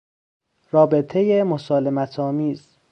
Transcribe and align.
رابطهی 0.71 1.43
مسالمتآمیز 1.43 2.77